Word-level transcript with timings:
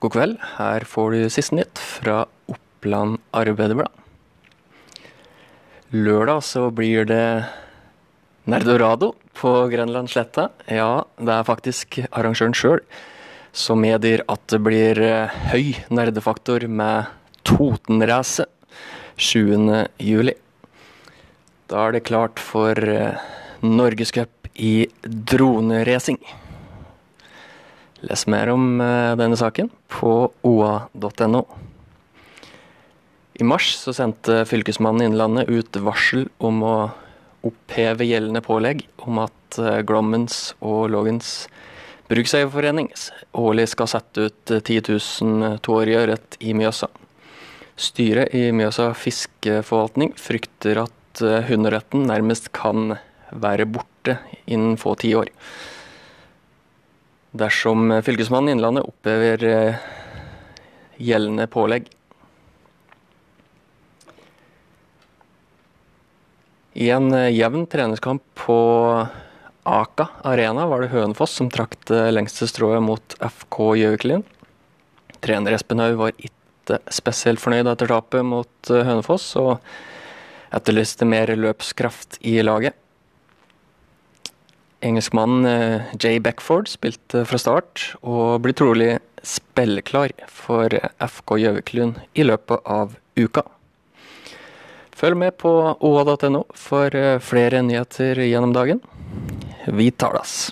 God 0.00 0.14
kveld. 0.14 0.36
Her 0.56 0.84
får 0.88 1.12
du 1.12 1.30
siste 1.32 1.56
nytt 1.58 1.80
fra 1.80 2.22
Oppland 2.48 3.18
Arbeiderblad. 3.36 3.92
Lørdag 5.92 6.44
så 6.46 6.70
blir 6.72 7.04
det 7.04 7.44
Nerdorado 8.48 9.12
på 9.36 9.52
Grenlandsletta. 9.68 10.48
Ja, 10.72 11.04
det 11.20 11.34
er 11.34 11.48
faktisk 11.48 12.00
arrangøren 12.08 12.56
sjøl 12.56 12.80
som 13.52 13.82
medgir 13.82 14.22
at 14.30 14.42
det 14.52 14.60
blir 14.62 15.00
eh, 15.02 15.38
høy 15.50 15.74
nerdefaktor 15.90 16.64
med 16.70 17.10
Totenracet 17.44 18.48
7. 19.20 19.58
juli. 20.00 20.36
Da 21.68 21.86
er 21.86 21.98
det 21.98 22.06
klart 22.08 22.40
for 22.40 22.78
eh, 22.78 23.18
Norgescup 23.60 24.48
i 24.56 24.88
droneracing. 25.04 26.22
Les 28.06 28.26
mer 28.32 28.48
om 28.52 28.80
eh, 28.80 29.12
denne 29.20 29.36
saken 29.36 29.68
på 29.92 30.14
oa.no. 30.46 31.42
I 33.40 33.44
mars 33.44 33.74
så 33.80 33.92
sendte 33.96 34.42
Fylkesmannen 34.48 35.10
Innlandet 35.10 35.48
ut 35.48 35.76
varsel 35.84 36.28
om 36.44 36.62
å 36.64 36.76
oppheve 37.46 38.04
gjeldende 38.04 38.42
pålegg 38.44 38.86
om 39.04 39.20
at 39.22 39.60
eh, 39.60 39.82
Glommens 39.88 40.54
og 40.60 40.90
Lågens 40.92 41.48
brukseierforening 42.10 42.90
årlig 43.38 43.68
skal 43.70 43.90
sette 43.92 44.28
ut 44.28 44.54
10 44.56 44.80
000 44.88 45.60
toårige 45.64 46.04
ørret 46.04 46.38
i 46.42 46.54
Mjøsa. 46.56 46.88
Styret 47.80 48.34
i 48.36 48.48
Mjøsa 48.52 48.90
fiskeforvaltning 48.98 50.16
frykter 50.20 50.82
at 50.86 51.22
eh, 51.24 51.44
hunderetten 51.48 52.08
nærmest 52.08 52.50
kan 52.56 52.96
være 53.30 53.68
borte 53.68 54.18
innen 54.50 54.80
få 54.80 54.96
tiår. 55.00 55.30
Dersom 57.30 58.02
Fylkesmannen 58.02 58.48
i 58.48 58.52
Innlandet 58.56 58.84
opphever 58.88 59.44
eh, 59.46 59.74
gjeldende 60.98 61.46
pålegg. 61.46 61.86
I 66.74 66.90
en 66.90 67.12
eh, 67.14 67.30
jevn 67.30 67.68
treningskamp 67.70 68.24
på 68.34 68.58
Aka 69.62 70.08
Arena 70.26 70.66
var 70.66 70.82
det 70.82 70.90
Hønefoss 70.90 71.36
som 71.38 71.50
trakk 71.52 71.78
det 71.86 72.02
lengste 72.16 72.48
strået 72.50 72.82
mot 72.82 73.14
FK 73.22 73.62
Gjøviklin. 73.78 74.26
Trener 75.22 75.54
Espen 75.54 75.82
Haug 75.84 76.00
var 76.00 76.16
ikke 76.18 76.80
spesielt 76.90 77.42
fornøyd 77.42 77.70
etter 77.70 77.90
tapet 77.94 78.26
mot 78.26 78.74
eh, 78.74 78.82
Hønefoss, 78.90 79.36
og 79.38 79.60
etterlyste 80.50 81.06
mer 81.06 81.30
løpskraft 81.38 82.18
i 82.26 82.40
laget. 82.42 82.74
Engelskmannen 84.80 85.46
eh, 85.46 85.94
Jay 86.00 86.20
Beckford 86.20 86.68
spilte 86.68 87.24
fra 87.28 87.38
start, 87.40 87.90
og 88.00 88.40
blir 88.44 88.56
trolig 88.56 88.90
spilleklar 89.26 90.14
for 90.32 90.72
FK 91.04 91.36
Gjøviklund 91.42 92.00
i 92.16 92.24
løpet 92.24 92.64
av 92.64 92.96
uka. 93.20 93.44
Følg 94.96 95.16
med 95.16 95.36
på 95.40 95.52
oa.no 95.76 96.44
for 96.56 96.96
eh, 96.96 97.18
flere 97.24 97.62
nyheter 97.64 98.20
gjennom 98.24 98.56
dagen. 98.56 98.82
Vi 99.68 99.90
tales. 99.92 100.50